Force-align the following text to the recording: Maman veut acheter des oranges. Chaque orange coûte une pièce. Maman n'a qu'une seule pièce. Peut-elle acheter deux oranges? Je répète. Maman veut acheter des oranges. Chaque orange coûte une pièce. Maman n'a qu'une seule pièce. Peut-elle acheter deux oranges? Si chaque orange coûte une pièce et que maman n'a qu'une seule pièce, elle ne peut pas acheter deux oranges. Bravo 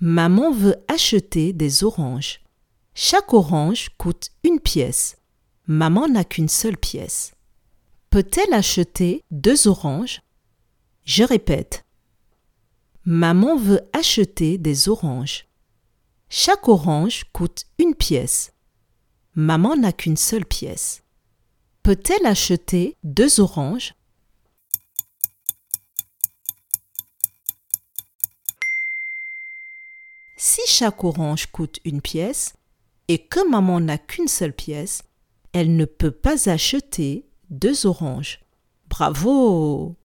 Maman 0.00 0.52
veut 0.52 0.76
acheter 0.86 1.52
des 1.52 1.82
oranges. 1.82 2.40
Chaque 2.94 3.34
orange 3.34 3.90
coûte 3.98 4.30
une 4.44 4.60
pièce. 4.60 5.16
Maman 5.66 6.06
n'a 6.06 6.22
qu'une 6.22 6.48
seule 6.48 6.76
pièce. 6.76 7.32
Peut-elle 8.08 8.54
acheter 8.54 9.24
deux 9.32 9.66
oranges? 9.66 10.22
Je 11.02 11.24
répète. 11.24 11.84
Maman 13.04 13.56
veut 13.56 13.80
acheter 13.92 14.56
des 14.56 14.88
oranges. 14.88 15.48
Chaque 16.28 16.68
orange 16.68 17.24
coûte 17.32 17.64
une 17.80 17.96
pièce. 17.96 18.52
Maman 19.34 19.76
n'a 19.76 19.92
qu'une 19.92 20.16
seule 20.16 20.46
pièce. 20.46 21.02
Peut-elle 21.82 22.26
acheter 22.26 22.96
deux 23.02 23.40
oranges? 23.40 23.94
Si 30.40 30.60
chaque 30.68 31.02
orange 31.02 31.46
coûte 31.46 31.80
une 31.84 32.00
pièce 32.00 32.54
et 33.08 33.18
que 33.26 33.48
maman 33.50 33.80
n'a 33.80 33.98
qu'une 33.98 34.28
seule 34.28 34.52
pièce, 34.52 35.02
elle 35.52 35.74
ne 35.74 35.84
peut 35.84 36.12
pas 36.12 36.48
acheter 36.48 37.28
deux 37.50 37.86
oranges. 37.86 38.38
Bravo 38.86 39.96